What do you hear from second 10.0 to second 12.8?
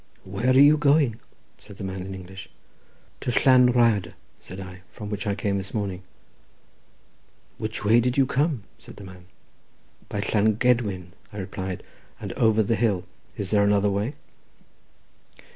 "By Llan Gedwin," I replied, "and over the